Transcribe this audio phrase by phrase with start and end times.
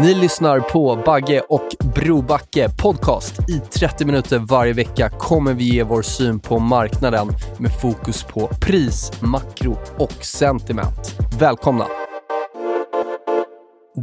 [0.00, 3.50] Ni lyssnar på Bagge och Brobacke podcast.
[3.50, 8.50] I 30 minuter varje vecka kommer vi ge vår syn på marknaden med fokus på
[8.60, 11.18] pris, makro och sentiment.
[11.40, 11.86] Välkomna!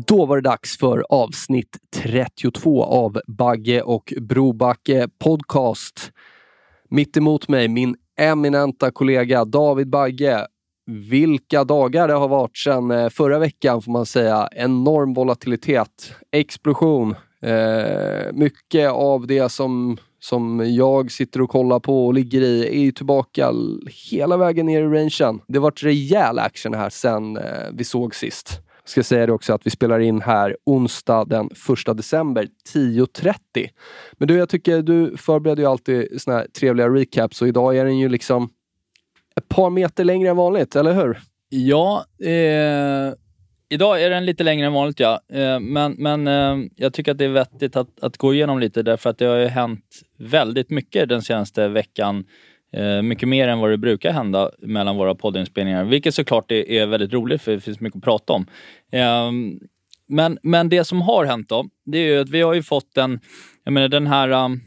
[0.07, 6.11] Då var det dags för avsnitt 32 av Bagge och Brobacke podcast.
[6.89, 10.47] Mitt emot mig min eminenta kollega David Bagge
[10.87, 14.49] vilka dagar det har varit sedan eh, förra veckan får man säga.
[14.51, 17.15] Enorm volatilitet, explosion.
[17.41, 22.81] Eh, mycket av det som, som jag sitter och kollar på och ligger i är
[22.81, 23.51] ju tillbaka
[24.11, 25.41] hela vägen ner i rangen.
[25.47, 27.43] Det har varit rejäl action här sedan eh,
[27.73, 28.61] vi såg sist.
[28.83, 31.49] Jag ska säga det också att vi spelar in här onsdag den
[31.87, 33.35] 1 december 10.30.
[34.17, 37.85] Men du, jag tycker du förbereder ju alltid såna här trevliga recaps och idag är
[37.85, 38.49] den ju liksom
[39.37, 41.19] ett par meter längre än vanligt, eller hur?
[41.49, 43.13] Ja, eh,
[43.69, 45.21] idag är den lite längre än vanligt ja.
[45.33, 48.83] Eh, men men eh, jag tycker att det är vettigt att, att gå igenom lite
[48.83, 52.25] därför att det har ju hänt väldigt mycket den senaste veckan.
[52.73, 56.85] Eh, mycket mer än vad det brukar hända mellan våra poddinspelningar, vilket såklart är, är
[56.85, 58.45] väldigt roligt för det finns mycket att prata om.
[58.91, 59.31] Eh,
[60.07, 62.97] men, men det som har hänt då, det är ju att vi har ju fått
[62.97, 63.19] en,
[63.63, 64.61] jag menar den här um,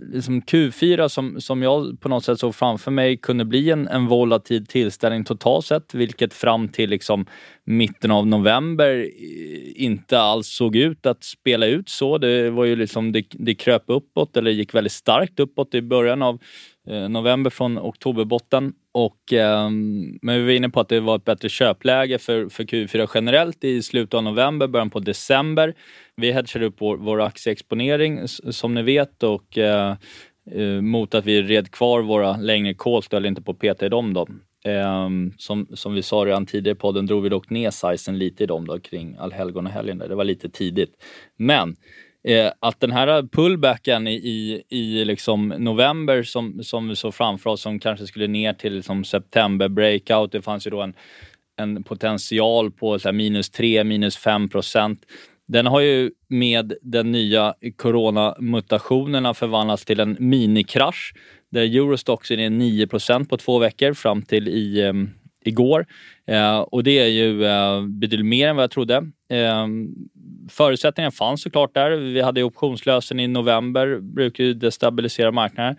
[0.00, 4.06] liksom Q4 som, som jag på något sätt såg framför mig kunde bli en, en
[4.06, 7.26] volatil tillställning totalt sett, vilket fram till liksom
[7.64, 12.18] mitten av november eh, inte alls såg ut att spela ut så.
[12.18, 16.22] Det var ju liksom, det, det kröp uppåt eller gick väldigt starkt uppåt i början
[16.22, 16.38] av
[16.88, 18.72] Eh, november från oktoberbotten.
[18.92, 19.70] Och, eh,
[20.22, 23.64] men vi var inne på att det var ett bättre köpläge för, för Q4 generellt
[23.64, 25.74] i slutet av november, början på december.
[26.16, 29.96] Vi hedgade upp vår, vår aktieexponering som ni vet och eh,
[30.50, 33.88] eh, mot att vi red kvar våra längre calls, höll inte på att peta i
[33.88, 34.14] dem.
[34.14, 34.28] Då.
[34.64, 35.08] Eh,
[35.38, 38.46] som, som vi sa redan tidigare i podden drog vi dock ner sizen lite i
[38.46, 39.98] dem då, kring allhelgonahelgen.
[39.98, 40.94] Det var lite tidigt.
[41.36, 41.76] Men
[42.28, 47.50] Eh, att den här pullbacken i, i, i liksom november som, som vi såg framför
[47.50, 50.32] oss som kanske skulle ner till liksom september breakout.
[50.32, 50.94] Det fanns ju då en,
[51.56, 55.06] en potential på så minus 3, minus 5 procent.
[55.48, 61.14] Den har ju med den nya coronamutationerna förvandlats till en minikrasch
[61.50, 65.10] där Eurostox är 9% på två veckor fram till i, um,
[65.44, 65.86] igår.
[66.30, 68.96] Uh, och det är ju uh, betydligt mer än vad jag trodde.
[70.50, 71.90] Förutsättningarna fanns såklart där.
[71.90, 75.76] Vi hade optionslösen i november, brukar ju destabilisera marknaden.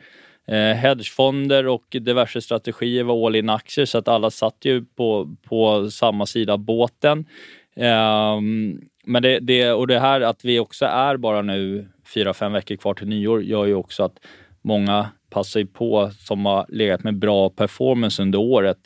[0.47, 5.35] Eh, hedgefonder och diverse strategier var all in aktier så att alla satt ju på,
[5.43, 7.25] på samma sida båten.
[7.75, 8.41] Eh,
[9.03, 12.75] men det, det, och det här att vi också är bara nu fyra, fem veckor
[12.75, 14.19] kvar till nyår gör ju också att
[14.61, 18.77] många passar på som har legat med bra performance under året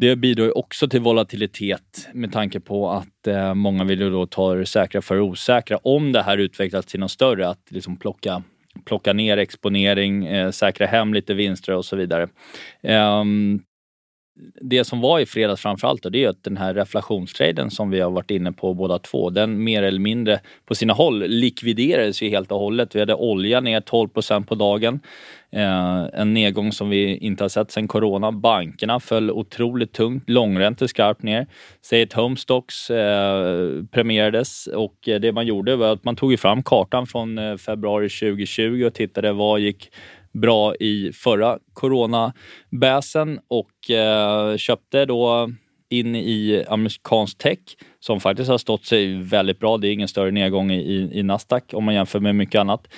[0.00, 4.54] det bidrar också till volatilitet med tanke på att eh, många vill ju då ta
[4.54, 5.78] det säkra för det osäkra.
[5.82, 8.42] Om det här utvecklas till något större, att liksom plocka,
[8.84, 12.28] plocka ner exponering, eh, säkra hem lite vinster och så vidare.
[12.82, 13.62] Um,
[14.60, 18.00] det som var i fredags framförallt då, det är att den här reflationstraden som vi
[18.00, 22.28] har varit inne på båda två, den mer eller mindre på sina håll likviderades ju
[22.28, 22.94] helt och hållet.
[22.94, 25.00] Vi hade olja ner 12 procent på dagen.
[25.52, 28.32] Eh, en nedgång som vi inte har sett sedan corona.
[28.32, 31.46] Bankerna föll otroligt tungt, långräntor skarpt ner.
[31.80, 36.38] Say at Home Stocks eh, premierades och eh, det man gjorde var att man tog
[36.38, 39.90] fram kartan från eh, februari 2020 och tittade vad gick
[40.32, 45.50] bra i förra coronabäsen och eh, köpte då
[45.90, 47.58] in i amerikansk tech
[48.00, 49.78] som faktiskt har stått sig väldigt bra.
[49.78, 52.88] Det är ingen större nedgång i, i Nasdaq om man jämför med mycket annat.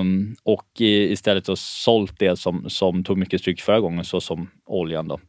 [0.00, 4.20] Um, och i, istället så sålt det som, som tog mycket stryk förra gången, så
[4.20, 5.08] som oljan.
[5.08, 5.20] Då.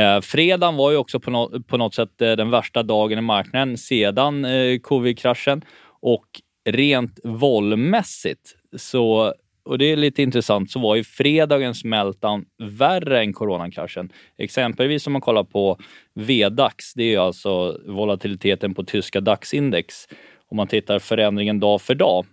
[0.00, 3.22] Uh, fredagen var ju också på, no på något sätt uh, den värsta dagen i
[3.22, 5.62] marknaden sedan uh, covid-kraschen
[6.00, 6.26] och
[6.64, 9.34] rent volmässigt så
[9.64, 14.12] och det är lite intressant, så var ju fredagens meltdown värre än coronakraschen.
[14.38, 15.78] Exempelvis om man kollar på
[16.14, 20.08] VDAX, det är alltså volatiliteten på tyska DAX-index.
[20.50, 22.26] Om man tittar förändringen dag för dag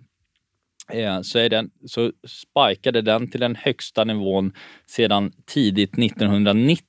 [0.94, 4.54] eh, så, är den, så spikade den till den högsta nivån
[4.86, 6.86] sedan tidigt 1990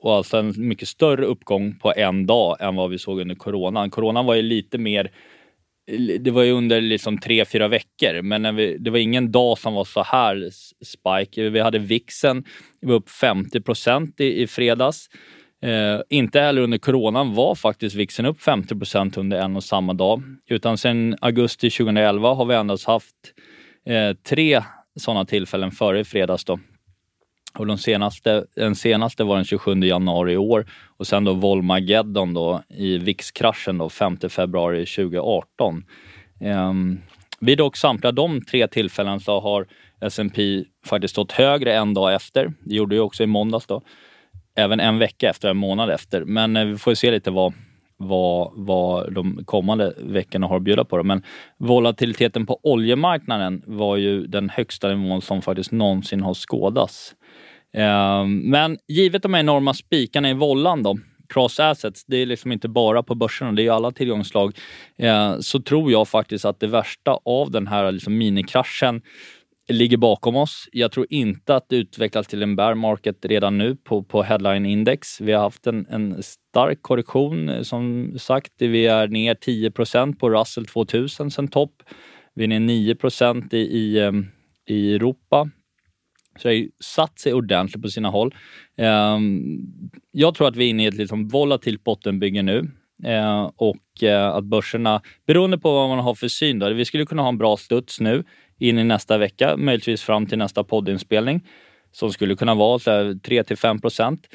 [0.00, 3.90] och alltså en mycket större uppgång på en dag än vad vi såg under coronan.
[3.90, 5.10] Coronan var ju lite mer
[6.20, 9.74] det var ju under liksom tre, fyra veckor, men vi, det var ingen dag som
[9.74, 10.50] var så här
[10.84, 11.48] spike.
[11.48, 12.44] Vi hade vixen,
[12.80, 15.08] vi var upp 50 procent i, i fredags.
[15.62, 19.92] Eh, inte heller under coronan var faktiskt vixen upp 50 procent under en och samma
[19.92, 23.14] dag, utan sedan augusti 2011 har vi endast haft
[23.86, 24.62] eh, tre
[24.96, 26.44] sådana tillfällen före i fredags.
[26.44, 26.58] Då.
[27.58, 30.66] Och de senaste, den senaste var den 27 januari i år
[30.96, 35.84] och sen då Volmageddon då i VIX-kraschen då 5 februari 2018.
[36.40, 37.00] Um,
[37.40, 39.66] vid dock samtliga de tre tillfällen så har
[40.00, 42.52] S&P faktiskt stått högre en dag efter.
[42.64, 43.82] Det gjorde ju också i måndags då.
[44.56, 46.24] Även en vecka efter, en månad efter.
[46.24, 47.52] Men eh, vi får se lite vad,
[47.96, 50.96] vad, vad de kommande veckorna har att bjuda på.
[50.96, 51.02] Då.
[51.02, 51.22] Men
[51.58, 57.14] volatiliteten på oljemarknaden var ju den högsta nivån som faktiskt någonsin har skådats.
[57.76, 62.52] Ehm, men givet de här enorma spikarna i vollan då, cross assets, det är liksom
[62.52, 64.56] inte bara på börserna, det är alla tillgångsslag,
[64.98, 69.02] eh, så tror jag faktiskt att det värsta av den här liksom minikraschen
[69.68, 70.68] ligger bakom oss.
[70.72, 74.66] Jag tror inte att det utvecklas till en bear market redan nu på, på headline
[74.66, 75.20] index.
[75.20, 78.52] Vi har haft en, en stark korrektion som sagt.
[78.58, 81.82] Vi är ner 10% på Russell 2000 sen topp.
[82.34, 82.96] Vi är ner 9
[83.52, 84.26] i, i, ehm,
[84.66, 85.50] i Europa
[86.38, 88.34] så det har ju satt sig ordentligt på sina håll.
[88.76, 89.58] Ehm,
[90.12, 92.70] jag tror att vi är inne i ett liksom volatilt bottenbygge nu.
[93.04, 97.06] Eh, och eh, att börserna, beroende på vad man har för syn, då, vi skulle
[97.06, 98.24] kunna ha en bra studs nu
[98.58, 101.40] in i nästa vecka, möjligtvis fram till nästa poddinspelning
[101.92, 104.28] som skulle kunna vara 3 till 5 procent.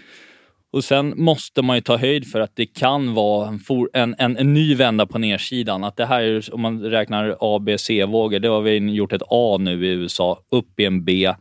[0.73, 3.59] Och sen måste man ju ta höjd för att det kan vara
[3.93, 5.83] en, en, en ny vända på nedsidan.
[5.83, 9.21] Att det här är, om man räknar A, B, C-vågor, det har vi gjort ett
[9.29, 11.33] A nu i USA, upp i en B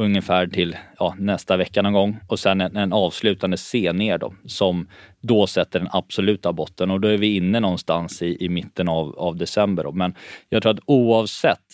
[0.00, 4.34] ungefär till ja, nästa vecka någon gång och sen en, en avslutande C ner då
[4.46, 4.88] som
[5.20, 9.18] då sätter den absoluta botten och då är vi inne någonstans i, i mitten av,
[9.18, 9.84] av december.
[9.84, 9.92] Då.
[9.92, 10.14] Men
[10.48, 11.64] jag tror att oavsett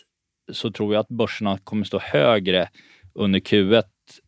[0.52, 2.69] så tror jag att börserna kommer stå högre
[3.14, 3.82] under Q1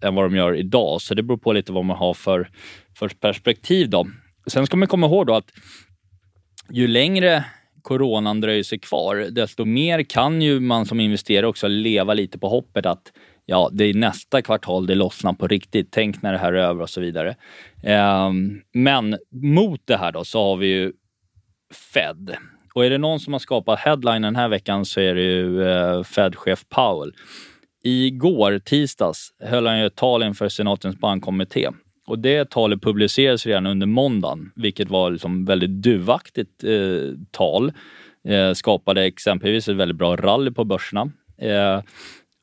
[0.04, 1.00] än vad de gör idag.
[1.00, 2.50] Så det beror på lite vad man har för,
[2.98, 3.90] för perspektiv.
[3.90, 4.06] Då.
[4.46, 5.50] Sen ska man komma ihåg då att
[6.70, 7.44] ju längre
[7.82, 12.48] coronan dröjer sig kvar, desto mer kan ju man som investerare också leva lite på
[12.48, 13.12] hoppet att
[13.50, 15.88] ja, det är nästa kvartal det lossnar på riktigt.
[15.90, 17.36] Tänk när det här är över och så vidare.
[17.82, 20.92] Ehm, men mot det här då så har vi ju
[21.94, 22.36] Fed.
[22.74, 25.62] Och är det någon som har skapat headline den här veckan så är det ju
[25.62, 27.12] eh, Fed-chef Powell.
[27.84, 31.68] Igår, tisdags, höll han ju ett tal inför senatens bankkommitté.
[32.06, 37.72] Och det talet publicerades redan under måndagen, vilket var liksom väldigt duvaktigt eh, tal.
[38.28, 41.10] Eh, skapade exempelvis ett väldigt bra rally på börserna.
[41.38, 41.80] Eh,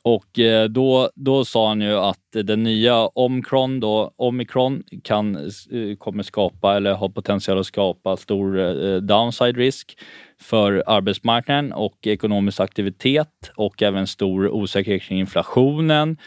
[0.06, 5.96] och eh, då, då sa han ju att den nya Omicron, då, Omicron kan, eh,
[5.98, 9.98] kommer skapa eller har potential att skapa stor eh, downside risk
[10.42, 16.18] för arbetsmarknaden och ekonomisk aktivitet och även stor osäkerhet kring inflationen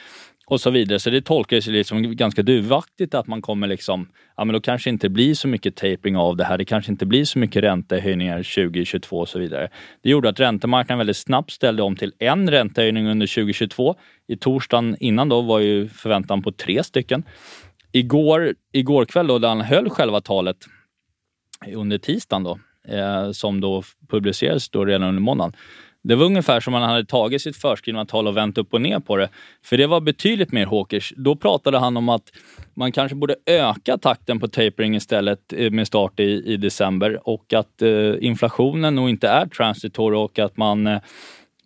[0.50, 0.98] och så vidare.
[0.98, 5.08] Så det tolkades liksom ganska duvaktigt att man kommer liksom, ja men då kanske inte
[5.08, 6.58] blir så mycket tapering av det här.
[6.58, 9.68] Det kanske inte blir så mycket räntehöjningar 2022 och så vidare.
[10.02, 13.94] Det gjorde att räntemarknaden väldigt snabbt ställde om till en räntehöjning under 2022.
[14.28, 17.22] I torsdagen innan då var ju förväntan på tre stycken.
[17.92, 20.56] Igår, igår kväll då, där han höll själva talet
[21.74, 25.52] under tisdagen då, eh, som då publicerades då redan under måndagen,
[26.08, 28.80] det var ungefär som om han hade tagit sitt förskrivna tal och vänt upp och
[28.80, 29.28] ner på det.
[29.64, 31.12] För det var betydligt mer hawkers.
[31.16, 32.32] Då pratade han om att
[32.74, 37.52] man kanske borde öka takten på tapering istället eh, med start i, i december och
[37.52, 41.00] att eh, inflationen nog inte är transitory och att man eh,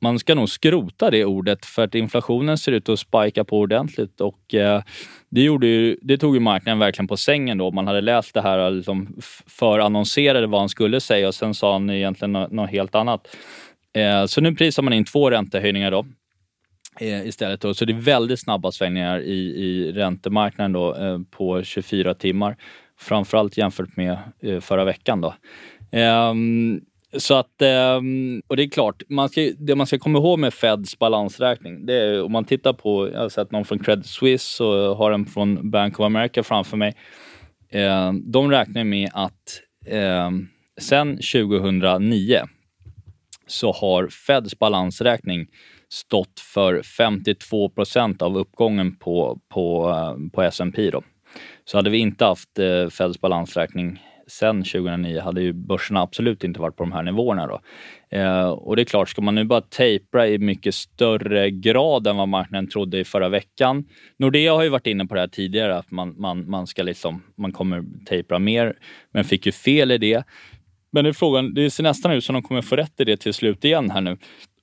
[0.01, 4.21] man ska nog skrota det ordet för att inflationen ser ut att spika på ordentligt
[4.21, 4.83] och eh,
[5.31, 7.71] det, gjorde ju, det tog ju marknaden verkligen på sängen då.
[7.71, 11.91] Man hade läst det här, liksom förannonserade vad han skulle säga och sen sa han
[11.91, 13.29] egentligen något, något helt annat.
[13.95, 16.07] Eh, så nu prisar man in två räntehöjningar då,
[17.01, 17.61] eh, istället.
[17.61, 17.75] Då.
[17.75, 22.57] Så det är väldigt snabba svängningar i, i räntemarknaden då, eh, på 24 timmar.
[22.99, 24.19] Framförallt jämfört med
[24.61, 25.21] förra veckan.
[25.21, 25.35] Då.
[25.93, 26.81] Ehm,
[27.17, 30.55] så att, ehm, och det är klart, man ska, det man ska komma ihåg med
[30.55, 34.65] Feds balansräkning, det är om man tittar på, jag har sett någon från Credit Suisse
[34.65, 36.95] och har en från Bank of America framför mig.
[37.71, 39.61] Ehm, de räknar med att
[40.81, 42.43] sen 2009
[43.53, 45.47] så har Feds balansräkning
[45.89, 51.03] stått för 52 procent av uppgången på, på, eh, på S&P då.
[51.65, 56.61] Så hade vi inte haft eh, Feds balansräkning sen 2009 hade ju börserna absolut inte
[56.61, 57.47] varit på de här nivåerna.
[57.47, 57.61] Då.
[58.19, 62.17] Eh, och det är klart, ska man nu bara tapra i mycket större grad än
[62.17, 63.85] vad marknaden trodde i förra veckan.
[64.19, 67.23] Nordea har ju varit inne på det här tidigare, att man, man, man, ska liksom,
[67.37, 68.77] man kommer tejpa mer,
[69.13, 70.25] men fick ju fel i det.
[70.93, 73.17] Men det är frågan, det ser nästan ut som de kommer få rätt i det
[73.17, 74.17] till slut igen här nu.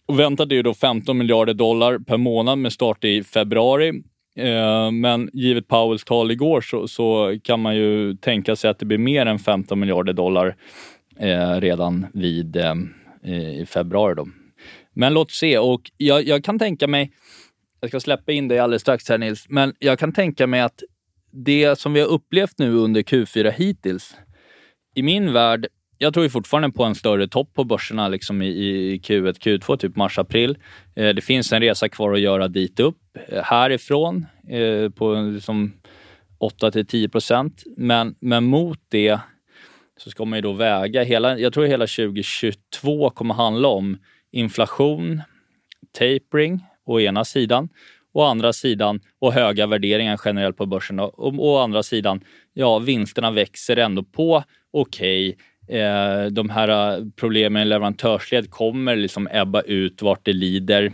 [0.06, 4.04] Och väntat är ju då 15 miljarder dollar per månad med start i februari.
[4.38, 8.86] Eh, men givet Powells tal igår så, så, kan man ju tänka sig att det
[8.86, 10.56] blir mer än 15 miljarder dollar
[11.20, 12.76] eh, redan vid eh,
[13.62, 14.16] i februari.
[14.16, 14.28] Då.
[14.94, 15.58] Men låt se.
[15.58, 17.12] Och jag, jag, kan tänka mig,
[17.82, 20.84] jag ska släppa in dig alldeles strax här Nils, men jag kan tänka mig att
[21.32, 24.16] det som vi har upplevt nu under Q4 hittills,
[24.96, 25.68] i min värld
[26.02, 29.96] jag tror fortfarande på en större topp på börserna liksom i, i Q1, Q2, typ
[29.96, 30.58] mars-april.
[30.96, 32.98] Eh, det finns en resa kvar att göra dit upp.
[33.28, 35.74] Eh, härifrån eh, på liksom
[36.38, 37.64] 8 till 10 procent.
[37.78, 39.20] Men, men mot det
[39.98, 43.98] så ska man ju då väga hela, jag tror hela 2022 kommer handla om
[44.32, 45.22] inflation,
[45.92, 47.70] tapering å ena sidan
[48.14, 51.00] å andra sidan och höga värderingar generellt på börsen.
[51.00, 52.22] Och å andra sidan,
[52.54, 55.30] ja, vinsterna växer ändå på okej.
[55.30, 60.92] Okay eh, de här eh, problemen i leverantörsled kommer liksom ebba ut vart det lider.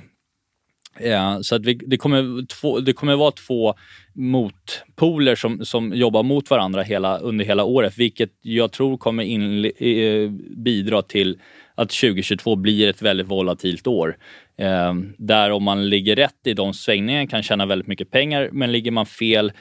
[0.99, 3.75] Eh, så att vi, det, kommer två, det kommer vara två
[4.13, 9.65] motpoler som, som jobbar mot varandra hela, under hela året, vilket jag tror kommer in,
[9.65, 11.39] eh, bidra till
[11.75, 14.17] att 2022 blir ett väldigt volatilt år.
[14.57, 18.71] Eh, där om man ligger rätt i de svängningarna kan tjäna väldigt mycket pengar, men
[18.71, 19.51] ligger man fel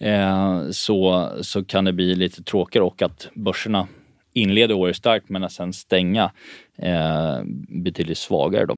[0.00, 3.86] eh, så, så kan det bli lite tråkigare och att börserna
[4.32, 6.32] inleda året starkt men att sen stänga
[6.78, 8.66] eh, betydligt svagare.
[8.66, 8.74] Då.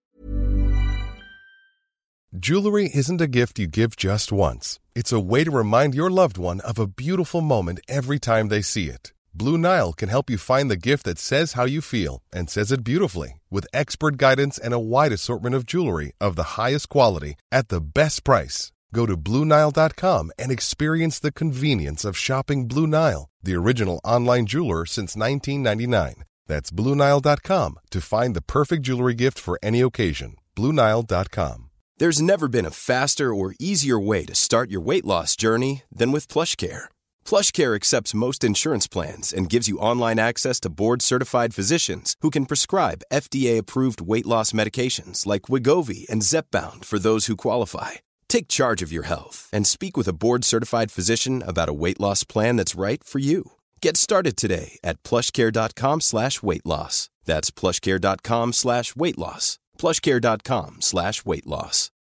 [2.37, 4.81] Jewelry isn't a gift you give just once.
[4.97, 8.63] It's a way to remind your loved one of a beautiful moment every time they
[8.63, 9.13] see it.
[9.33, 12.73] Blue Nile can help you find the gift that says how you feel and says
[12.73, 17.35] it beautifully with expert guidance and a wide assortment of jewelry of the highest quality
[17.53, 18.73] at the best price.
[18.95, 24.87] Go to BlueNile.com and experience the convenience of shopping Blue Nile, the original online jeweler
[24.87, 26.23] since 1999.
[26.47, 30.37] That's BlueNile.com to find the perfect jewelry gift for any occasion.
[30.55, 31.71] BlueNile.com.
[31.99, 36.13] There's never been a faster or easier way to start your weight loss journey than
[36.13, 36.85] with PlushCare.
[37.25, 42.31] PlushCare accepts most insurance plans and gives you online access to board certified physicians who
[42.31, 48.04] can prescribe FDA approved weight loss medications like Wigovi and Zepbound for those who qualify
[48.29, 52.01] Take charge of your health and speak with a board certified physician about a weight
[52.01, 53.53] loss plan that's right for you.
[53.81, 57.11] Get started today at plushcare.com slash weight loss.
[57.25, 59.59] That's plushcare.com slash weight loss.
[59.79, 61.91] Plushcare.com slash weight loss.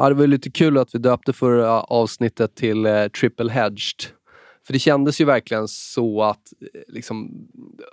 [0.00, 4.17] Ja, det var lite kul att vi döpte förra avsnittet till eh, Triple Hedged.
[4.68, 7.48] För det kändes ju verkligen så att eh, liksom,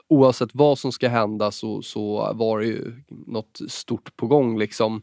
[0.08, 2.91] oavsett vad som ska hända så, så var det ju
[3.27, 4.60] något stort på gång.
[4.60, 5.01] Liksom.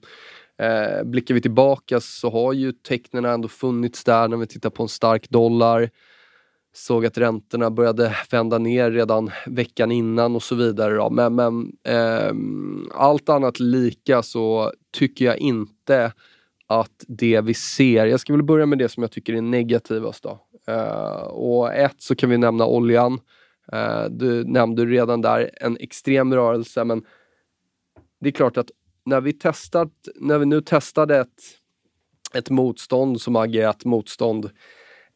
[0.59, 4.83] Eh, blickar vi tillbaka så har ju tecknen ändå funnits där när vi tittar på
[4.83, 5.91] en stark dollar.
[6.75, 10.95] Såg att räntorna började vända ner redan veckan innan och så vidare.
[10.95, 11.11] Då.
[11.11, 12.35] Men, men eh,
[13.00, 16.12] allt annat lika så tycker jag inte
[16.67, 20.23] att det vi ser, jag ska väl börja med det som jag tycker är negativast
[20.23, 20.41] då.
[20.69, 23.21] Uh, och ett så kan vi nämna oljan.
[23.73, 27.04] Uh, du nämnde redan där en extrem rörelse men
[28.21, 28.71] det är klart att
[29.04, 31.42] när vi, testat, när vi nu testade ett,
[32.35, 34.50] ett motstånd som agerat motstånd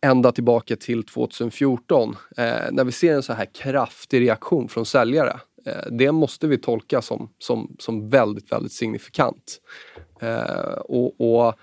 [0.00, 2.16] ända tillbaka till 2014.
[2.36, 5.40] Eh, när vi ser en så här kraftig reaktion från säljare.
[5.66, 9.60] Eh, det måste vi tolka som, som, som väldigt, väldigt signifikant.
[10.20, 11.54] Eh, och, och,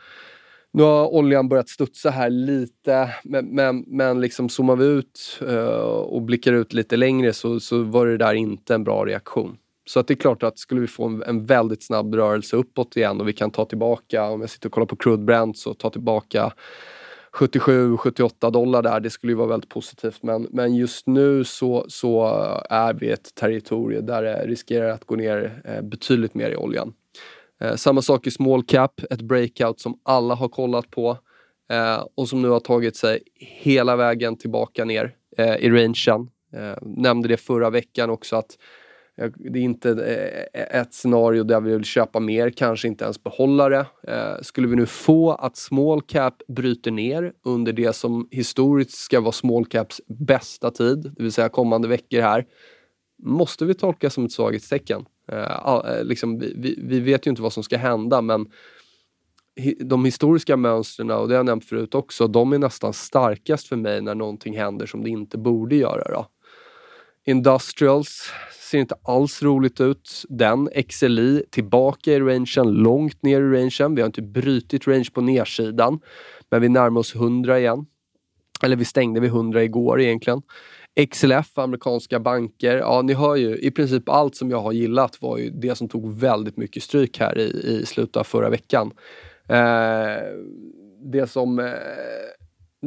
[0.73, 5.57] nu har oljan börjat studsa här lite, men, men, men liksom zoomar vi ut uh,
[5.85, 9.57] och blickar ut lite längre så, så var det där inte en bra reaktion.
[9.85, 12.97] Så att det är klart att skulle vi få en, en, väldigt snabb rörelse uppåt
[12.97, 15.73] igen och vi kan ta tillbaka, om jag sitter och kollar på crude Brent, så
[15.73, 16.53] ta tillbaka
[17.33, 20.23] 77-78 dollar där, det skulle ju vara väldigt positivt.
[20.23, 22.25] Men, men just nu så, så
[22.69, 26.93] är vi ett territorium där det riskerar att gå ner eh, betydligt mer i oljan.
[27.61, 31.17] Eh, samma sak i small cap, ett breakout som alla har kollat på
[31.71, 36.29] eh, och som nu har tagit sig hela vägen tillbaka ner eh, i rangen.
[36.53, 38.57] Eh, nämnde det förra veckan också att
[39.17, 39.91] eh, Det är inte
[40.53, 43.85] ett scenario där vi vill köpa mer, kanske inte ens behålla det.
[44.41, 49.31] Skulle vi nu få att small cap bryter ner under det som historiskt ska vara
[49.31, 52.45] small caps bästa tid, det vill säga kommande veckor här,
[53.23, 55.05] måste vi tolka som ett svaghetstecken.
[55.31, 58.51] Eh, eh, liksom, vi, vi vet ju inte vad som ska hända men
[59.79, 63.75] de historiska mönstren, och det har jag nämnt förut också, de är nästan starkast för
[63.75, 66.11] mig när någonting händer som det inte borde göra.
[66.11, 66.27] Då.
[67.25, 68.31] Industrials
[68.73, 70.25] ser inte alls roligt ut.
[70.29, 73.95] Den, XLI, tillbaka i rangen, långt ner i rangen.
[73.95, 75.99] Vi har inte brutit range på nedsidan,
[76.49, 77.85] men vi närmar oss 100 igen.
[78.63, 80.41] Eller vi stängde vid 100 igår egentligen.
[80.95, 82.77] XLF, amerikanska banker.
[82.77, 85.89] Ja, ni hör ju, i princip allt som jag har gillat var ju det som
[85.89, 88.91] tog väldigt mycket stryk här i, i slutet av förra veckan.
[89.49, 90.23] Eh,
[91.11, 91.65] det som eh,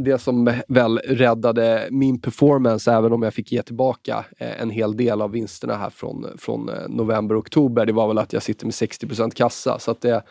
[0.05, 4.97] det som väl räddade min performance, även om jag fick ge tillbaka eh, en hel
[4.97, 8.67] del av vinsterna här från, från eh, november, oktober, det var väl att jag sitter
[8.67, 9.79] med 60% kassa.
[9.79, 10.23] Så att det,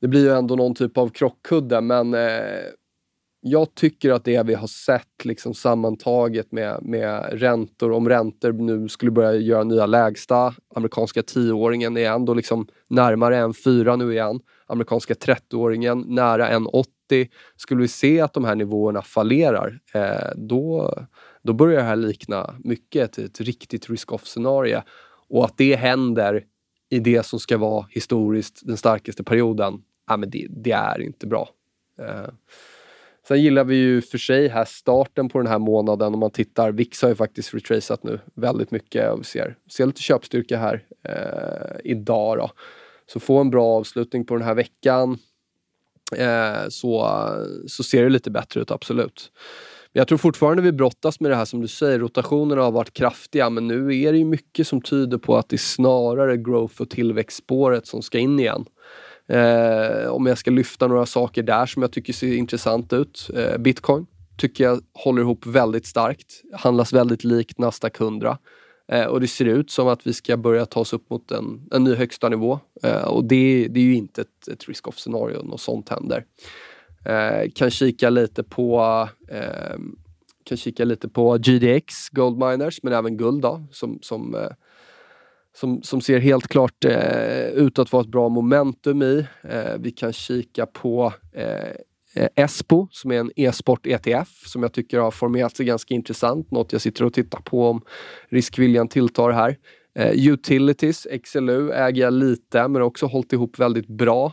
[0.00, 2.60] det blir ju ändå någon typ av krockkudde, men eh,
[3.40, 8.88] jag tycker att det vi har sett liksom sammantaget med, med räntor, om räntor nu
[8.88, 14.40] skulle börja göra nya lägsta, amerikanska tioåringen är ändå liksom närmare en fyra nu igen
[14.70, 17.28] amerikanska 30-åringen nära 1,80.
[17.56, 20.94] Skulle vi se att de här nivåerna fallerar, eh, då,
[21.42, 24.82] då börjar det här likna mycket ett, ett riktigt risk-off scenario.
[25.28, 26.44] Och att det händer
[26.90, 31.26] i det som ska vara historiskt den starkaste perioden, ja, men det, det är inte
[31.26, 31.48] bra.
[31.98, 32.28] Eh,
[33.30, 36.14] Sen gillar vi ju för sig här starten på den här månaden.
[36.14, 39.86] Om man tittar, VIX har ju faktiskt retraceat nu väldigt mycket och vi ser, ser
[39.86, 42.38] lite köpstyrka här eh, idag.
[42.38, 42.50] Då.
[43.12, 45.18] Så få en bra avslutning på den här veckan
[46.16, 47.20] eh, så,
[47.66, 49.32] så ser det lite bättre ut, absolut.
[49.92, 52.92] Men jag tror fortfarande vi brottas med det här som du säger, rotationerna har varit
[52.92, 56.82] kraftiga men nu är det ju mycket som tyder på att det är snarare growth
[56.82, 58.64] och tillväxtspåret som ska in igen.
[59.30, 63.30] Eh, om jag ska lyfta några saker där som jag tycker ser intressant ut.
[63.34, 64.06] Eh, Bitcoin
[64.36, 68.38] tycker jag håller ihop väldigt starkt, handlas väldigt likt Nasdaq 100.
[68.88, 71.68] Eh, och det ser ut som att vi ska börja ta oss upp mot en,
[71.72, 72.58] en ny högsta nivå.
[72.82, 76.24] Eh, och det, det är ju inte ett, ett risk-off scenario, något sånt händer.
[77.04, 79.78] Eh, kan kika lite på eh,
[80.44, 84.50] kan kika lite på GDX, Gold Miners, men även guld då, som, som, eh,
[85.56, 89.26] som, som ser helt klart eh, ut att vara ett bra momentum i.
[89.42, 91.70] Eh, vi kan kika på eh,
[92.14, 96.50] eh Espo som är en e-sport ETF som jag tycker har formerat sig ganska intressant.
[96.50, 97.82] Något jag sitter och tittar på om
[98.28, 99.56] riskviljan tilltar här.
[99.94, 104.32] Eh, Utilities, XLU, äger jag lite men också hållit ihop väldigt bra.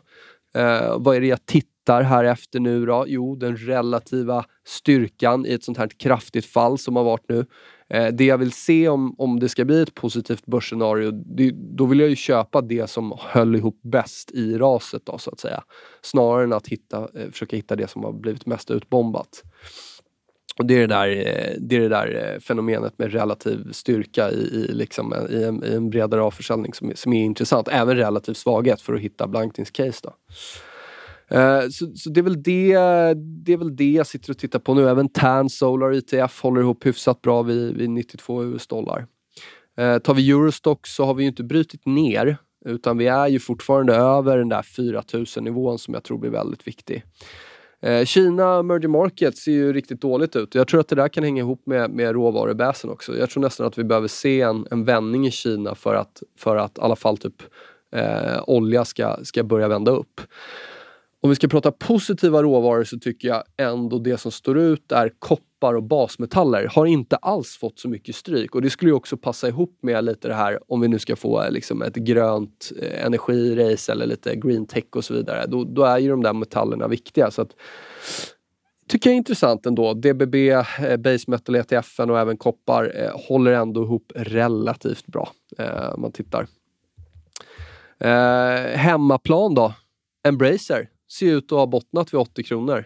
[0.56, 3.06] Eh, vad är det jag tittar här efter nu då?
[3.08, 7.46] Jo, den relativa styrkan i ett sånt här kraftigt fall som har varit nu.
[7.90, 11.86] Eh, det jag vill se om, om det ska bli ett positivt börsscenario, det, då
[11.86, 15.64] vill jag ju köpa det som höll ihop bäst i raset då, så att säga.
[16.02, 19.44] Snarare än att hitta, eh, försöka hitta det som har blivit mest utbombat.
[20.58, 24.32] Och det, är det, där, eh, det är det där eh, fenomenet med relativ styrka
[24.32, 27.68] i, i, liksom, eh, i, en, i en bredare avförsäljning som, som är intressant.
[27.68, 30.00] Även relativ svaghet för att hitta blankningscase.
[30.04, 30.14] Då.
[31.36, 32.74] Uh, så, så det, är väl det,
[33.16, 34.90] det är väl det jag sitter och tittar på nu.
[34.90, 39.06] Även TAN Solar ETF håller ihop hyfsat bra vid, vid 92 US-dollar.
[39.82, 43.40] Uh, tar vi Eurostock så har vi ju inte brutit ner utan vi är ju
[43.40, 47.04] fortfarande över den där 4000 nivån som jag tror blir väldigt viktig.
[47.88, 50.56] Uh, Kina emerging markets ser ju riktigt dåligt ut.
[50.56, 53.18] Jag tror att det där kan hänga ihop med, med råvarubäsen också.
[53.18, 56.56] Jag tror nästan att vi behöver se en, en vändning i Kina för att, för
[56.56, 57.42] att i alla fall typ
[57.96, 60.22] eh, olja ska, ska börja vända upp.
[61.22, 65.12] Om vi ska prata positiva råvaror så tycker jag ändå det som står ut är
[65.20, 66.68] koppar och basmetaller.
[66.72, 70.04] Har inte alls fått så mycket stryk och det skulle ju också passa ihop med
[70.04, 74.06] lite det här om vi nu ska få eh, liksom ett grönt eh, energirace eller
[74.06, 75.46] lite green tech och så vidare.
[75.48, 77.32] Då, då är ju de där metallerna viktiga.
[77.32, 77.56] Så att,
[78.88, 79.94] tycker jag är intressant ändå.
[79.94, 85.90] DBB, eh, Base Metal ETF och även koppar eh, håller ändå ihop relativt bra eh,
[85.94, 86.48] om man tittar.
[88.00, 89.74] Eh, hemmaplan då?
[90.24, 92.86] Embracer ser ut att ha bottnat vid 80 kronor.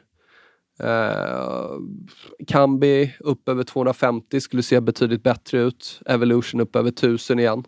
[0.80, 1.70] Eh,
[2.48, 6.02] Kambi upp över 250 skulle se betydligt bättre ut.
[6.06, 7.64] Evolution upp över 1000 igen.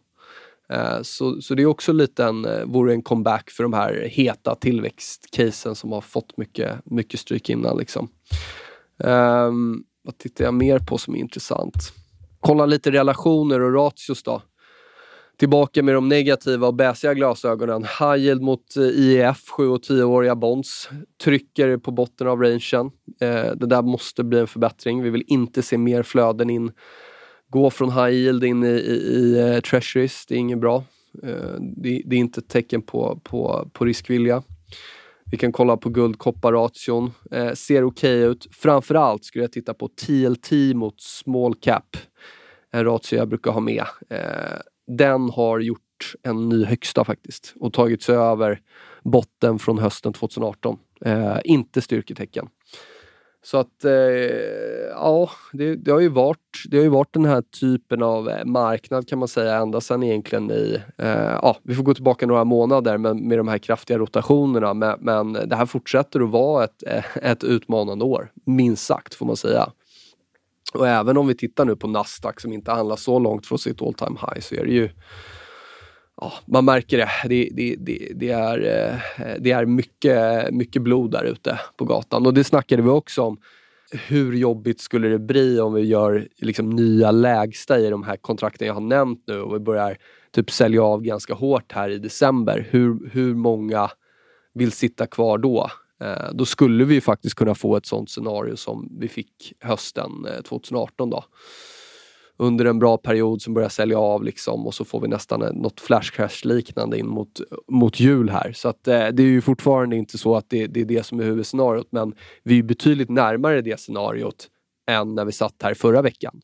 [0.70, 4.08] Eh, så, så det är också lite en, eh, vore en comeback för de här
[4.12, 7.78] heta tillväxtcasen som har fått mycket, mycket stryk innan.
[7.78, 8.08] Liksom.
[9.04, 9.52] Eh,
[10.04, 11.94] vad tittar jag mer på som är intressant?
[12.40, 14.42] Kolla lite relationer och ratios då
[15.44, 17.84] tillbaka med de negativa och bäsiga glasögonen.
[17.84, 20.90] High yield mot eh, IEF, 7 och 10-åriga bonds.
[21.24, 22.92] Trycker på botten av rangen.
[23.22, 25.04] Eh, det där måste bli en förbättring.
[25.04, 26.72] Vi vill inte se mer flöden in
[27.50, 30.84] gå från high yield in i, i, i uh, treasuries, det är inget bra.
[31.24, 34.44] Eh, det, det, är inte ett tecken på, på, på riskvilja.
[35.32, 37.12] Vi kan kolla på guld-koppar-ration.
[37.32, 38.48] Eh, ser okej okay ut.
[38.52, 41.98] Framförallt skulle jag titta på TLT mot small cap.
[42.72, 43.86] En ratio jag brukar ha med.
[44.10, 45.80] Eh, den har gjort
[46.24, 48.60] en ny högsta faktiskt och tagit sig över
[49.04, 50.78] botten från hösten 2018.
[51.06, 52.48] Eh, inte styrketecken.
[53.46, 53.92] Så att, eh,
[54.92, 58.46] ja, det, det, har ju varit, det har ju varit den här typen av eh,
[58.46, 62.44] marknad kan man säga ända sedan egentligen i, eh, ja, vi får gå tillbaka några
[62.44, 64.74] månader med, med de här kraftiga rotationerna.
[64.74, 69.26] Men, men det här fortsätter att vara ett, eh, ett utmanande år, minst sagt får
[69.26, 69.70] man säga.
[70.74, 73.82] Och även om vi tittar nu på Nasdaq som inte handlar så långt från sitt
[73.82, 74.90] all time high så är det ju
[76.22, 77.10] ja, man märker det.
[77.26, 82.26] Det, det, det, det är, eh, det är mycket, mycket blod där ute på gatan.
[82.26, 83.38] Och det snackade vi också om.
[84.08, 88.68] Hur jobbigt skulle det bli om vi gör liksom nya lägsta i de här kontrakten
[88.68, 89.98] jag har nämnt nu och vi börjar
[90.32, 92.68] typ sälja av ganska hårt här i december.
[92.70, 93.90] Hur, hur många
[94.54, 95.70] vill sitta kvar då?
[96.04, 100.42] Eh, då skulle vi faktiskt kunna få ett sånt scenario som vi fick hösten eh,
[100.42, 101.10] 2018.
[101.10, 101.24] Då
[102.38, 105.54] under en bra period som börjar sälja av liksom och så får vi nästan eh,
[105.54, 108.52] något flash crash liknande in mot, mot jul här.
[108.54, 111.20] Så att eh, det är ju fortfarande inte så att det, det, är det som
[111.20, 114.48] är huvudscenariot men vi är betydligt närmare det scenariot
[114.88, 116.42] än när vi satt här förra veckan.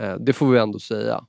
[0.00, 1.24] Eh, det får vi ändå säga.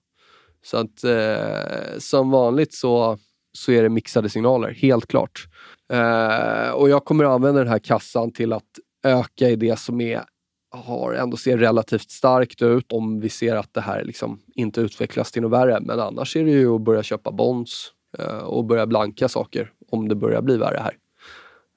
[0.64, 3.18] Så att eh, som vanligt så,
[3.58, 5.48] så är det mixade signaler, helt klart.
[5.94, 10.24] Eh, och jag kommer använda den här kassan till att öka i det som är
[10.70, 15.32] har ändå ser relativt starkt ut om vi ser att det här liksom inte utvecklas
[15.32, 15.80] till något värre.
[15.82, 20.08] Men annars är det ju att börja köpa bonds eh, och börja blanka saker om
[20.08, 20.98] det börjar bli värre här.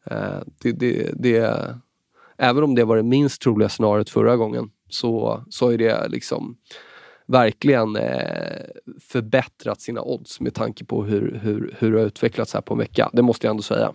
[0.04, 1.74] Eh, det, det, det,
[2.36, 6.56] även om det var det minst troliga scenariot förra gången så, så är det liksom
[7.30, 8.62] verkligen eh,
[9.00, 12.78] förbättrat sina odds med tanke på hur, hur, hur det har utvecklats här på en
[12.78, 13.10] vecka.
[13.12, 13.92] Det måste jag ändå säga.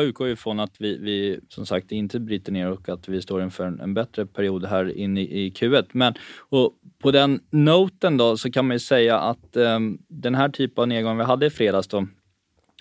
[0.00, 3.42] Jag utgår ifrån att vi, vi som sagt inte bryter ner och att vi står
[3.42, 5.86] inför en, en bättre period här inne i, i Q1.
[5.92, 10.48] Men och på den noten då så kan man ju säga att um, den här
[10.48, 12.06] typen av nedgång vi hade i fredags då,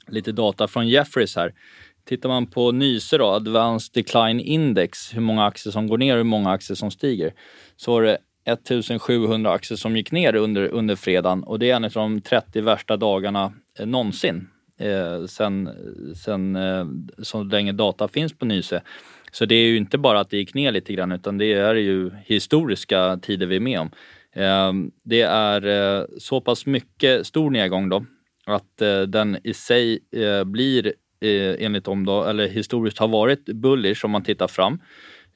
[0.07, 1.53] lite data från Jeffries här.
[2.05, 6.17] Tittar man på Nyse då, Advanced Decline Index, hur många aktier som går ner och
[6.17, 7.33] hur många aktier som stiger,
[7.75, 11.85] så var det 1700 aktier som gick ner under, under fredagen och det är en
[11.85, 14.47] av de 30 värsta dagarna eh, någonsin
[14.77, 15.69] eh, sen,
[16.15, 16.85] sen eh,
[17.17, 18.81] så länge data finns på Nyse.
[19.31, 21.75] Så det är ju inte bara att det gick ner lite grann utan det är
[21.75, 23.91] ju historiska tider vi är med om.
[24.33, 28.05] Eh, det är eh, så pass mycket stor nedgång då
[28.45, 33.45] att eh, den i sig eh, blir eh, enligt dem då, eller historiskt har varit
[33.45, 34.81] bullish om man tittar fram.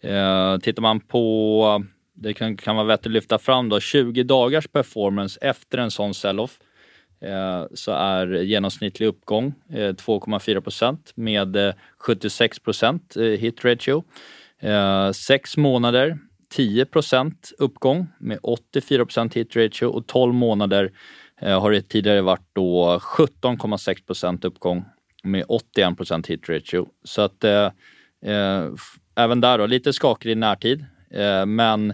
[0.02, 4.68] Eh, tittar man på, det kan, kan vara vettigt att lyfta fram då, 20 dagars
[4.68, 6.71] performance efter en sån sell-off Eh,
[7.22, 14.04] Eh, så är genomsnittlig uppgång eh, 2,4 procent med eh, 76 procent hit ratio.
[15.14, 20.92] Sex månader 10 procent uppgång med 84 procent hit ratio och 12 månader
[21.40, 24.86] har det tidigare varit då 17,6 procent uppgång
[25.24, 26.88] med 81 procent hit ratio.
[27.04, 27.44] Så att
[28.26, 28.70] eh,
[29.16, 30.86] även där då, lite skakig i närtid.
[31.12, 31.94] Eh, men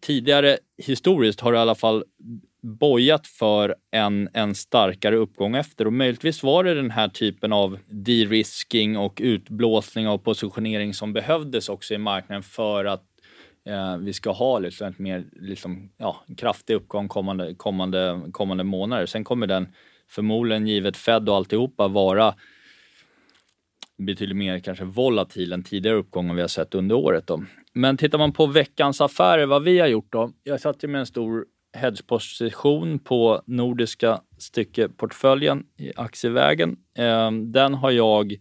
[0.00, 2.04] tidigare historiskt har det i alla fall
[2.66, 7.78] bojat för en, en starkare uppgång efter och möjligtvis var det den här typen av
[7.86, 13.04] de-risking och utblåsning av positionering som behövdes också i marknaden för att
[13.68, 19.06] eh, vi ska ha liksom ett mer liksom, ja, kraftig uppgång kommande, kommande, kommande månader.
[19.06, 19.68] Sen kommer den
[20.08, 22.34] förmodligen, givet Fed och alltihopa, vara
[23.98, 27.26] betydligt mer kanske volatil än tidigare uppgångar vi har sett under året.
[27.26, 27.44] Då.
[27.72, 30.32] Men tittar man på veckans affärer, vad vi har gjort då.
[30.42, 31.44] Jag satt ju med en stor
[31.76, 36.76] hedgeposition på nordiska styckeportföljen i aktievägen.
[36.98, 38.32] Ehm, den har jag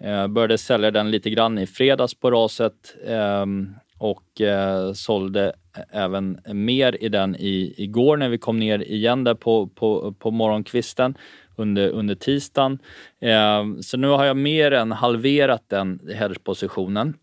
[0.00, 5.52] eh, började sälja den lite grann i fredags på raset ehm, och eh, sålde
[5.92, 10.30] även mer i den i, igår när vi kom ner igen där på, på, på
[10.30, 11.14] morgonkvisten
[11.56, 12.78] under, under tisdagen.
[13.20, 17.14] Ehm, så nu har jag mer än halverat den hedgepositionen.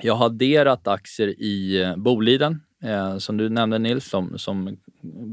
[0.00, 4.76] Jag har adderat aktier i eh, Boliden Eh, som du nämnde Nils, som, som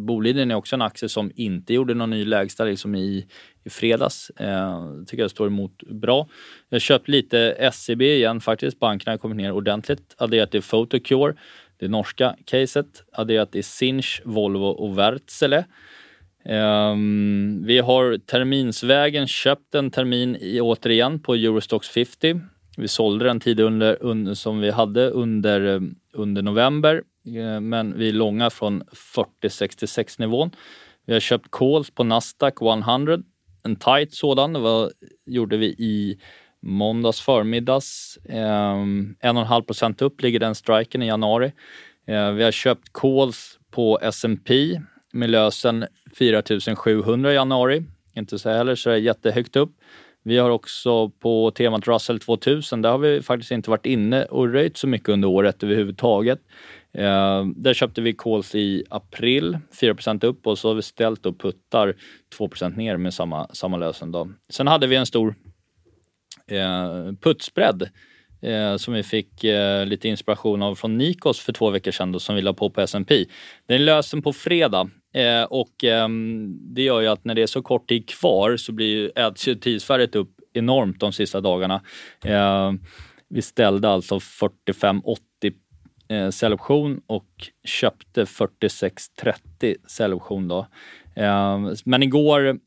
[0.06, 3.28] Boliden är också en aktie som inte gjorde någon ny lägsta liksom i,
[3.64, 4.30] i fredags.
[4.30, 6.28] Eh, tycker jag står emot bra.
[6.70, 8.80] Jag har köpt lite SEB igen faktiskt.
[8.80, 10.16] Bankerna har kommit ner ordentligt.
[10.18, 11.34] Adderat till Photocure,
[11.78, 13.04] det norska caset.
[13.12, 15.66] Adderat till Sinch, Volvo och Wärtsilä.
[16.46, 22.42] Um, vi har terminsvägen köpt en termin i, återigen på Eurostox 50.
[22.78, 25.82] Vi sålde den tid under, under, som vi hade under, eh,
[26.14, 30.52] under november, Eh, men vi är långa från 40-66 nivån.
[31.06, 33.18] Vi har köpt calls på Nasdaq 100,
[33.64, 34.54] en tight sådan.
[34.54, 34.92] Det var,
[35.26, 36.20] gjorde vi i
[36.62, 38.18] måndags förmiddags.
[38.30, 41.52] Ehm, um, 1,5 procent upp ligger den striken i januari.
[42.08, 44.80] Eh, vi har köpt calls på S&P
[45.14, 45.86] med lösen
[46.18, 47.84] 4700 i januari.
[48.16, 49.72] Inte så heller så jättehögt upp.
[50.24, 54.54] Vi har också på temat Russell 2000, där har vi faktiskt inte varit inne och
[54.54, 56.40] röjt så mycket under året överhuvudtaget.
[56.98, 61.40] Eh, där köpte vi calls i april, 4% upp och så har vi ställt och
[61.40, 61.96] puttar
[62.38, 64.12] 2% ner med samma, samma lösen.
[64.12, 64.30] Då.
[64.50, 65.36] Sen hade vi en stor
[66.48, 67.90] eh, puttspread
[68.42, 72.20] eh, som vi fick eh, lite inspiration av från Nikos för två veckor sedan då,
[72.20, 73.26] som vi la på på S&P.
[73.68, 77.62] Den lösen på fredag eh, och ehm, det gör ju att när det är så
[77.62, 81.82] kort tid kvar så blir ju äts tidsvärdet upp enormt de sista dagarna.
[82.26, 82.72] Eh,
[83.30, 85.54] vi ställde alltså 45,80
[86.14, 87.28] eh, säljoption och
[87.64, 90.68] köpte 46,30 säljoption då.
[91.16, 92.60] Eh, men igår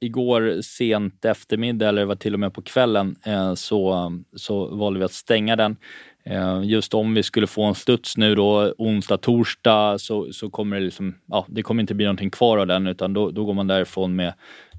[0.00, 4.98] igår sent eftermiddag, eller det var till och med på kvällen, eh, så, så valde
[4.98, 5.76] vi att stänga den.
[6.24, 10.76] Eh, just om vi skulle få en studs nu då onsdag, torsdag så, så kommer
[10.76, 13.54] det liksom, ja, det kommer inte bli någonting kvar av den utan då, då går
[13.54, 14.32] man därifrån med,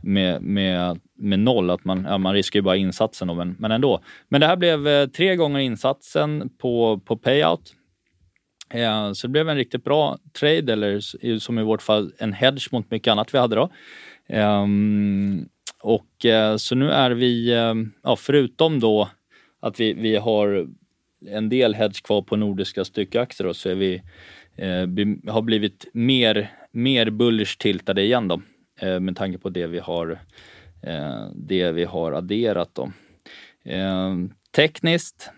[0.03, 1.69] med, med, med noll.
[1.69, 3.99] Att man, ja, man riskerar ju bara insatsen då, men, men ändå.
[4.29, 7.73] Men det här blev eh, tre gånger insatsen på, på payout.
[8.69, 10.99] Eh, så det blev en riktigt bra trade, eller
[11.39, 13.69] som i vårt fall en hedge mot mycket annat vi hade då.
[14.27, 15.49] Ehm,
[15.83, 19.09] och eh, så nu är vi, ehm, ja, förutom då
[19.59, 20.67] att vi, vi har
[21.27, 24.01] en del hedge kvar på nordiska styckaktier så är vi,
[24.55, 28.41] eh, vi har blivit mer, mer bullish tiltade igen då
[29.01, 30.19] med tanke på det vi har,
[31.35, 32.91] det vi har adderat då.
[33.65, 35.31] Ehm, tekniskt,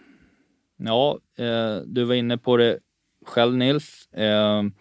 [0.78, 1.20] ja,
[1.86, 2.80] du var inne på det
[3.26, 4.10] själv Nils.
[4.14, 4.72] Ehm,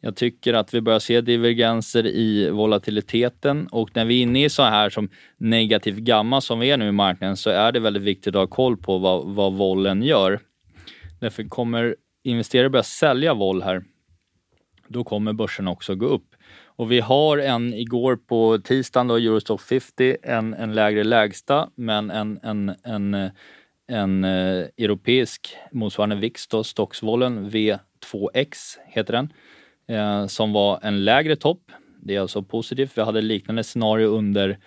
[0.00, 4.48] jag tycker att vi börjar se divergenser i volatiliteten och när vi är inne i
[4.48, 8.02] så här som negativ gamma som vi är nu i marknaden så är det väldigt
[8.02, 10.40] viktigt att ha koll på vad, vad vollen gör.
[11.20, 13.84] Därför kommer investerare börja sälja voll här,
[14.88, 16.34] då kommer börsen också gå upp.
[16.76, 22.10] Och vi har en igår på tisdagen då, Eurostock 50, en, en lägre lägsta, men
[22.10, 23.30] en, en, en,
[23.88, 29.32] en eh, europeisk motsvarande VIX, då, Stocksvollen V2X heter den
[29.88, 31.72] eh, som var en lägre topp.
[32.02, 32.98] Det är alltså positivt.
[32.98, 34.58] Vi hade liknande scenario under,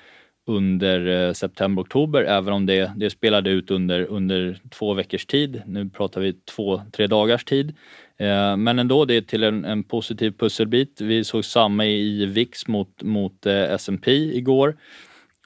[0.46, 5.62] under eh, september-oktober, även om det, det spelade ut under, under två veckors tid.
[5.66, 7.76] Nu pratar vi två, tre dagars tid.
[8.18, 11.02] Eh, men ändå, det är till en, en positiv pusselbit.
[11.02, 14.78] Vi såg samma i VIX mot, mot eh, S&P igår.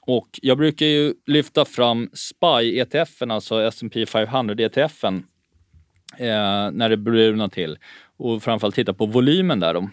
[0.06, 5.22] Och jag brukar ju lyfta fram SPY-ETFen, alltså S&P 500-ETFen,
[6.18, 7.78] eh, när det bruna till
[8.16, 9.74] och framförallt titta på volymen där.
[9.74, 9.90] Då.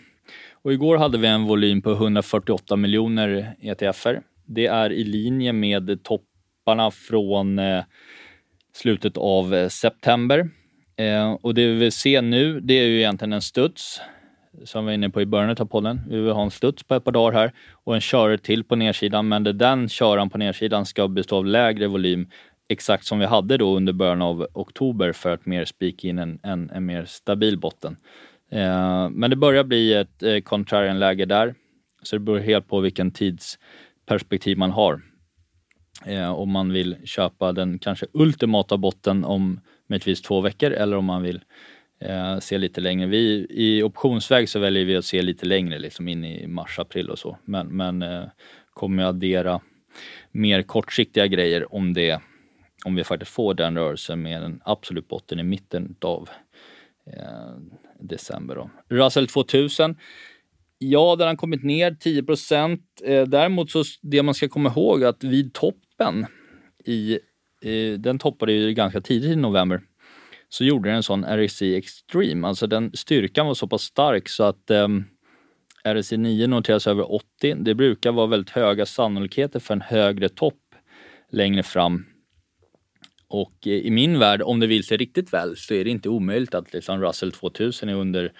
[0.62, 4.22] Och igår hade vi en volym på 148 miljoner ETFer.
[4.45, 7.84] Det är i linje med topparna från eh,
[8.74, 10.50] slutet av eh, september.
[10.95, 14.02] Eh, och det vi vill se nu, det är ju egentligen en studs
[14.63, 16.01] som vi var inne på i början av podden.
[16.09, 18.75] Vi vill ha en studs på ett par dagar här och en körare till på
[18.75, 22.29] nedsidan, men det den köran på nedsidan ska bestå av lägre volym
[22.69, 26.39] exakt som vi hade då under början av oktober för att mer spika in en,
[26.43, 27.97] en, en mer stabil botten.
[28.51, 31.55] Eh, men det börjar bli ett eh, contrarian-läge där,
[32.03, 35.01] så det beror helt på vilken tidsperspektiv man har.
[36.05, 39.59] Eh, om man vill köpa den kanske ultimata botten om
[39.89, 41.41] möjligtvis två veckor eller om man vill
[41.99, 43.07] eh, se lite längre.
[43.07, 47.09] Vi, I optionsväg så väljer vi att se lite längre, liksom in i mars, april
[47.09, 47.38] och så.
[47.45, 48.23] Men, men eh,
[48.73, 49.62] kommer jag addera
[50.31, 52.21] mer kortsiktiga grejer om det
[52.85, 56.29] om vi faktiskt får den rörelsen med en absolut botten i mitten av
[57.13, 57.55] eh,
[57.99, 58.55] december.
[58.55, 58.69] Då.
[58.89, 59.95] Russell 2000.
[60.77, 62.81] Ja, den har kommit ner 10 procent.
[63.03, 66.25] Eh, däremot så det man ska komma ihåg att vid toppen
[66.85, 67.19] i,
[67.62, 69.81] eh, den toppade ju ganska tidigt i november,
[70.49, 72.47] så gjorde den en sån RSI Extreme.
[72.47, 74.88] Alltså den styrkan var så pass stark så att eh,
[75.83, 77.55] RSI 9 noteras över 80.
[77.55, 80.59] Det brukar vara väldigt höga sannolikheter för en högre topp
[81.31, 82.05] längre fram
[83.29, 86.09] och eh, i min värld, om det vill sig riktigt väl, så är det inte
[86.09, 88.31] omöjligt att liksom Russell 2000 är under,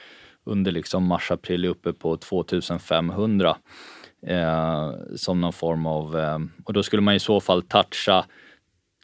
[0.44, 3.58] under liksom mars-april uppe på 2500
[4.28, 6.20] eh, som någon form av...
[6.20, 8.26] Eh, och då skulle man i så fall toucha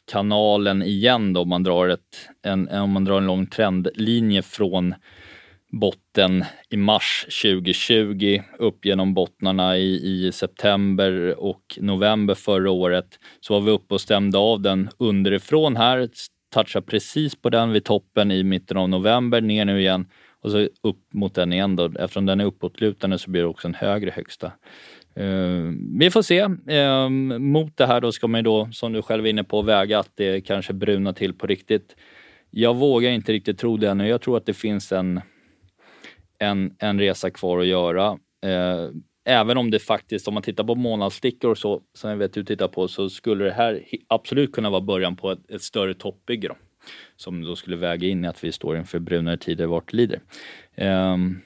[0.06, 4.94] kanalen igen då, om man drar, ett, en, om man drar en lång trendlinje från
[5.72, 13.18] botten i mars 2020 upp genom bottnarna i, i september och november förra året.
[13.40, 16.08] Så var vi uppe och stämde av den underifrån här,
[16.54, 20.06] touchar precis på den vid toppen i mitten av november, ner nu igen
[20.40, 21.84] och så upp mot den igen då.
[21.84, 24.52] Eftersom den är uppåtlutande så blir det också en högre högsta.
[25.20, 26.44] Uh, vi får se.
[26.44, 29.62] Uh, mot det här då ska man ju då, som du själv är inne på,
[29.62, 31.96] väga att det kanske brunar till på riktigt.
[32.50, 34.08] Jag vågar inte riktigt tro det ännu.
[34.08, 35.20] Jag tror att det finns en,
[36.38, 38.12] en, en resa kvar att göra.
[38.46, 38.90] Uh,
[39.24, 42.44] även om det faktiskt, om man tittar på månadsstickor och så, som jag vet du
[42.44, 46.48] tittar på, så skulle det här absolut kunna vara början på ett, ett större toppbygge.
[46.48, 46.56] Då,
[47.16, 50.20] som då skulle väga in i att vi står inför brunare tider vart lider.
[50.74, 51.40] Ehm,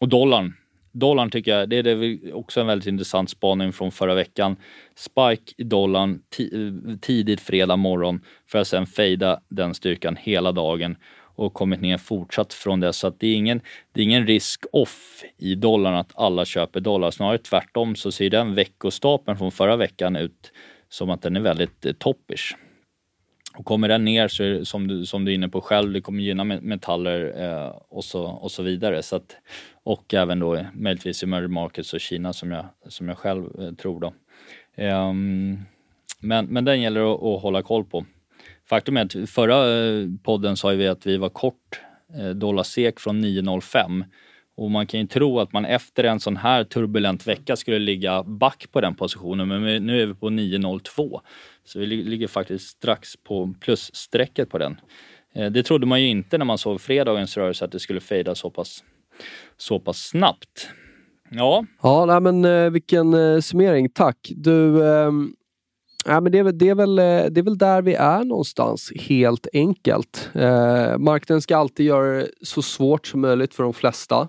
[0.00, 0.54] och dollarn.
[0.92, 4.56] Dollarn tycker jag, det är också en väldigt intressant spaning från förra veckan.
[4.94, 10.96] Spike i dollarn eh, tidigt fredag morgon för att sen fejda den styrkan hela dagen
[11.38, 12.92] och kommit ner fortsatt från det.
[12.92, 13.60] Så att det, är ingen,
[13.92, 17.10] det är ingen risk off i dollarn att alla köper dollar.
[17.10, 20.52] Snarare tvärtom så ser den veckostapeln från förra veckan ut
[20.88, 22.56] som att den är väldigt eh, toppish.
[23.58, 25.92] Och kommer den ner så är det, som du, som du är inne på själv,
[25.92, 29.02] det kommer gynna metaller eh, och, så, och så vidare.
[29.02, 29.36] Så att,
[29.82, 34.00] och även då möjligtvis emerging markets och Kina som jag, som jag själv eh, tror
[34.00, 34.12] då.
[34.74, 35.12] Eh,
[36.20, 38.04] men, men den gäller att, att hålla koll på.
[38.68, 41.80] Faktum är att förra eh, podden sa vi att vi var kort
[42.18, 44.04] eh, dollar SEK från 9,05
[44.58, 48.22] och man kan ju tro att man efter en sån här turbulent vecka skulle ligga
[48.22, 51.20] back på den positionen, men nu är vi på 9,02.
[51.68, 54.80] Så vi ligger faktiskt strax på plusstrecket på den.
[55.34, 58.34] Eh, det trodde man ju inte när man såg fredagens rörelse att det skulle fejda
[58.34, 58.84] så pass,
[59.56, 60.68] så pass snabbt.
[61.30, 61.64] Ja.
[61.82, 63.88] Ja, nej, men eh, vilken eh, summering.
[63.90, 64.16] Tack.
[64.36, 65.34] Du, ehm,
[66.06, 69.46] men det, är, väl, det, är väl, det är väl där vi är någonstans, helt
[69.52, 70.30] enkelt.
[70.34, 74.28] Eh, marknaden ska alltid göra det så svårt som möjligt för de flesta.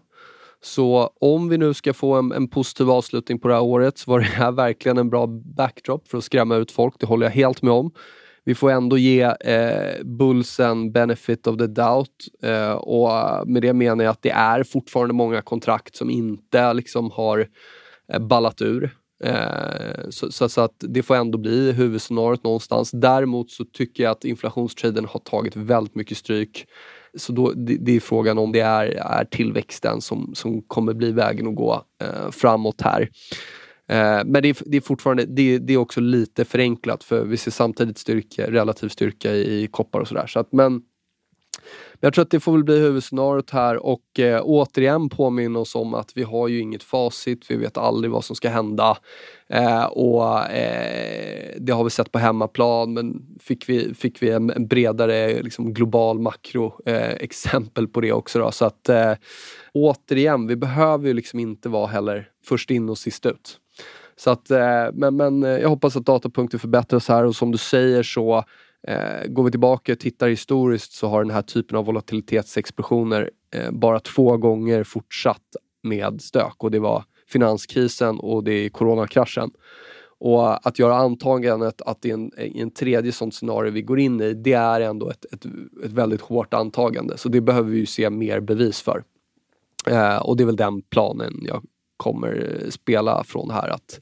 [0.62, 4.12] Så om vi nu ska få en, en, positiv avslutning på det här året så
[4.12, 6.96] var det här verkligen en bra backdrop för att skrämma ut folk.
[7.00, 7.92] Det håller jag helt med om.
[8.44, 13.10] Vi får ändå ge eh, Bullsen benefit of the doubt eh, och
[13.48, 17.48] med det menar jag att det är fortfarande många kontrakt som inte liksom har
[18.14, 18.96] eh, ballat ur.
[19.24, 22.92] Eh, så, så, så, att det får ändå bli huvudscenariot någonstans.
[22.92, 26.66] Däremot så tycker jag att inflationstraden har tagit väldigt mycket stryk.
[27.14, 31.12] Så då, det, det, är frågan om det är, är tillväxten som, som kommer bli
[31.12, 33.10] vägen att gå eh, framåt här.
[33.88, 37.38] Eh, men det är, det är fortfarande det, det, är också lite förenklat för vi
[37.38, 40.28] ser samtidigt styrka, relativ styrka i, i koppar och sådär.
[40.28, 40.82] Så men
[42.00, 45.94] jag tror att det får väl bli huvudscenariot här och eh, återigen påminna oss om
[45.94, 47.52] att vi har ju inget facit.
[47.52, 48.98] Vi vet aldrig vad som ska hända.
[49.54, 54.50] Eh, och eh, Det har vi sett på hemmaplan men fick vi, fick vi en,
[54.50, 58.40] en bredare liksom, global makro eh, exempel på det också.
[58.40, 58.52] Då.
[58.52, 59.14] Så att eh,
[59.74, 63.58] återigen, vi behöver ju liksom inte vara heller först in och sist ut.
[64.16, 67.58] Så att, eh, men, men eh, jag hoppas att datapunkter förbättras här och som du
[67.58, 68.44] säger så
[68.88, 73.72] Eh, går vi tillbaka och tittar historiskt så har den här typen av volatilitetsexplosioner eh,
[73.72, 79.52] bara två gånger fortsatt med stök och det var finanskrisen och det är coronakraschen.
[80.20, 84.22] Och att göra antagandet att det är en, en tredje sånt scenario vi går in
[84.22, 85.46] i, det är ändå ett, ett,
[85.84, 87.18] ett väldigt hårt antagande.
[87.18, 89.04] Så det behöver vi ju se mer bevis för.
[89.88, 91.64] Eh, och det är väl den planen jag
[91.98, 93.70] kommer eh, spela från här.
[93.70, 94.00] att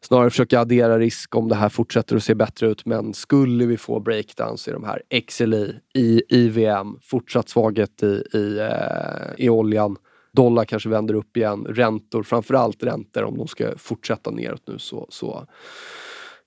[0.00, 2.86] snarare försöka addera risk om det här fortsätter att se bättre ut.
[2.86, 8.58] Men skulle vi få breakdowns i de här XLI, i IVM, fortsatt svaghet i, i,
[8.58, 9.96] eh, i oljan,
[10.32, 15.06] dollar kanske vänder upp igen, räntor, framförallt räntor om de ska fortsätta neråt nu så,
[15.10, 15.46] så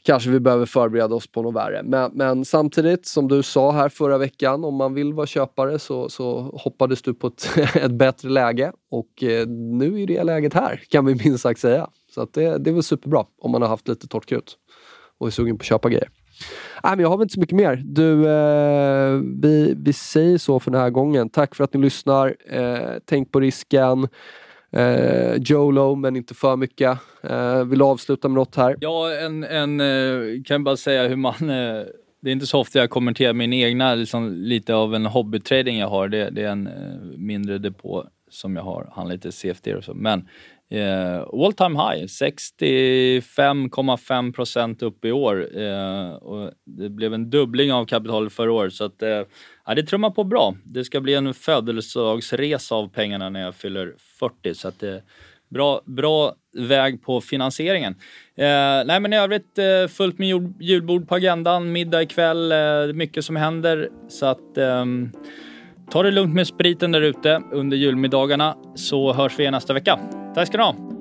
[0.04, 1.84] kanske vi behöver förbereda oss på något värre.
[1.84, 6.10] Men, men, samtidigt, som du sa här förra veckan, om man vill vara köpare så,
[6.10, 10.82] så hoppades du på ett, ett bättre läge och eh, nu är det läget här,
[10.90, 11.90] kan vi minst sagt säga.
[12.16, 14.58] Så att det, det är väl superbra om man har haft lite torrt krut
[15.18, 16.10] och är sugen på att köpa grejer.
[16.84, 17.82] Nej, men jag har väl inte så mycket mer.
[17.86, 21.30] Du, eh, vi, vi säger så för den här gången.
[21.30, 22.36] Tack för att ni lyssnar.
[22.50, 24.08] Eh, tänk på risken.
[24.72, 26.98] Eh, Jolo, men inte för mycket.
[27.24, 28.78] Eh, vill du avsluta med något här?
[28.80, 31.50] Ja, en, en eh, kan kan bara säga hur man...
[31.50, 31.84] Eh,
[32.22, 35.88] det är inte så ofta jag kommenterar min egna, liksom, lite av en hobbytrading jag
[35.88, 36.08] har.
[36.08, 39.94] Det, det är en eh, mindre depå som jag har, handlar lite CFD och så.
[39.94, 40.28] Men
[40.72, 45.62] Eh, all time high, 65,5 procent upp i år.
[45.62, 49.22] Eh, och det blev en dubbling av kapitalet förra året så att, eh,
[49.66, 50.56] ja, det trummar på bra.
[50.64, 54.96] Det ska bli en födelsedagsresa av pengarna när jag fyller 40 så att eh,
[55.50, 57.96] bra, bra väg på finansieringen.
[58.36, 63.26] Eh, nej men i övrigt eh, fullt med julbord på agendan, middag ikväll, eh, mycket
[63.26, 65.12] som händer så att ehm,
[65.92, 70.00] Ta det lugnt med spriten där ute under julmiddagarna så hörs vi igen nästa vecka.
[70.36, 71.01] Tack ska ni ha!